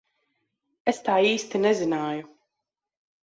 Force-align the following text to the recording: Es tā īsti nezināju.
Es 0.91 1.01
tā 1.09 1.17
īsti 1.31 1.61
nezināju. 1.67 2.25